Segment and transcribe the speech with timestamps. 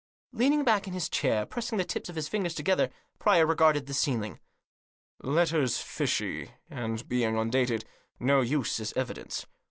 [0.31, 3.93] Leaning back in his chair, pressing the tips of his fingers together, Pryor regarded the
[3.93, 4.39] ceiling.
[5.21, 7.85] "Letter's fishy, and, being undated,
[8.19, 9.45] no use as evidence.